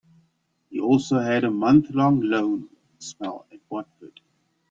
[0.71, 2.67] He also had a month-long loan
[2.97, 4.19] spell at Watford.